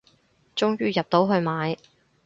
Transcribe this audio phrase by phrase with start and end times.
[0.55, 1.77] 終於入到去買